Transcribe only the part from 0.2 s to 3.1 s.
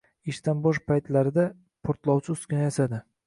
Ishdan boʻsh paytlarida portlovchi uskuna yasadi